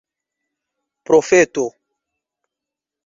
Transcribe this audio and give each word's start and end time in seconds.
profeto 1.05 1.67